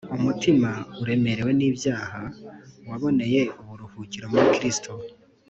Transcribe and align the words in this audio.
umutima 0.17 0.69
uremerewe 1.01 1.51
n’ibyaha 1.59 2.21
waboneye 2.89 3.41
uburuhukiro 3.61 4.25
muri 4.33 4.47
kristo 4.55 4.91